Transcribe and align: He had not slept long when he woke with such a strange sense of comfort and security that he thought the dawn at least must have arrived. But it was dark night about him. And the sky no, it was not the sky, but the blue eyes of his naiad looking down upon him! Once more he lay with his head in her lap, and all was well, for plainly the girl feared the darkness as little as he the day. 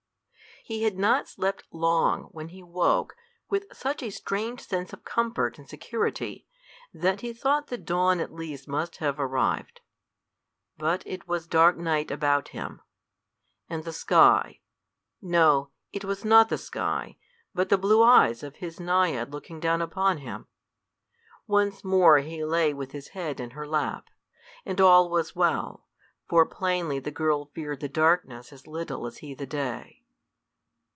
He 0.63 0.83
had 0.83 0.97
not 0.99 1.27
slept 1.27 1.63
long 1.71 2.25
when 2.25 2.49
he 2.49 2.61
woke 2.61 3.15
with 3.49 3.65
such 3.73 4.03
a 4.03 4.11
strange 4.11 4.61
sense 4.61 4.93
of 4.93 5.03
comfort 5.03 5.57
and 5.57 5.67
security 5.67 6.45
that 6.93 7.21
he 7.21 7.33
thought 7.33 7.67
the 7.67 7.79
dawn 7.79 8.19
at 8.19 8.31
least 8.31 8.67
must 8.67 8.97
have 8.97 9.19
arrived. 9.19 9.81
But 10.77 11.01
it 11.07 11.27
was 11.27 11.47
dark 11.47 11.77
night 11.77 12.11
about 12.11 12.49
him. 12.49 12.79
And 13.71 13.83
the 13.83 13.91
sky 13.91 14.59
no, 15.19 15.71
it 15.91 16.05
was 16.05 16.23
not 16.23 16.49
the 16.49 16.59
sky, 16.59 17.17
but 17.55 17.69
the 17.69 17.77
blue 17.79 18.03
eyes 18.03 18.43
of 18.43 18.57
his 18.57 18.79
naiad 18.79 19.31
looking 19.31 19.59
down 19.59 19.81
upon 19.81 20.19
him! 20.19 20.45
Once 21.47 21.83
more 21.83 22.19
he 22.19 22.45
lay 22.45 22.71
with 22.71 22.91
his 22.91 23.09
head 23.09 23.39
in 23.39 23.49
her 23.51 23.65
lap, 23.67 24.11
and 24.63 24.79
all 24.79 25.09
was 25.09 25.35
well, 25.35 25.87
for 26.29 26.45
plainly 26.45 26.99
the 26.99 27.09
girl 27.11 27.45
feared 27.51 27.79
the 27.79 27.89
darkness 27.89 28.53
as 28.53 28.67
little 28.67 29.07
as 29.07 29.17
he 29.17 29.33
the 29.33 29.47
day. 29.47 29.97